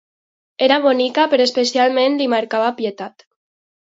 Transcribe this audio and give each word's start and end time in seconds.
Era 0.67 0.77
bonica, 0.85 1.25
però 1.33 1.45
especialment 1.49 2.15
li 2.21 2.29
mancava 2.35 2.73
pietat. 2.81 3.27